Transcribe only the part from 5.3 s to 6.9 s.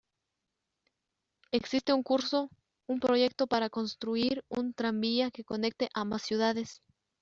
conecte ambas ciudades.